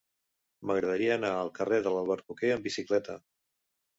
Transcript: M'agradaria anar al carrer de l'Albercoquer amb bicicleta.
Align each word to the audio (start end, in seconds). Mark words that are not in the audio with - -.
M'agradaria 0.69 1.11
anar 1.17 1.29
al 1.41 1.51
carrer 1.59 1.79
de 1.87 1.93
l'Albercoquer 1.97 2.51
amb 2.55 2.65
bicicleta. 2.69 3.21